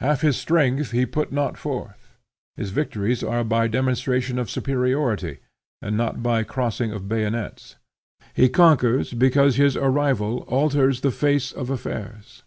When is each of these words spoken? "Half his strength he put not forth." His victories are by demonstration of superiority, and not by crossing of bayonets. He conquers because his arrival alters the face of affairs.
"Half 0.00 0.22
his 0.22 0.38
strength 0.38 0.92
he 0.92 1.04
put 1.04 1.32
not 1.32 1.58
forth." 1.58 2.16
His 2.56 2.70
victories 2.70 3.22
are 3.22 3.44
by 3.44 3.68
demonstration 3.68 4.38
of 4.38 4.48
superiority, 4.48 5.40
and 5.82 5.98
not 5.98 6.22
by 6.22 6.44
crossing 6.44 6.92
of 6.92 7.08
bayonets. 7.10 7.76
He 8.32 8.48
conquers 8.48 9.12
because 9.12 9.56
his 9.56 9.76
arrival 9.76 10.46
alters 10.48 11.02
the 11.02 11.10
face 11.12 11.52
of 11.52 11.68
affairs. 11.68 12.42